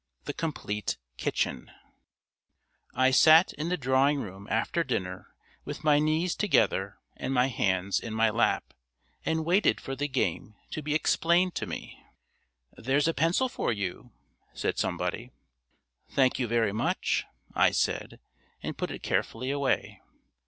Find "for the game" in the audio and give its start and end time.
9.79-10.55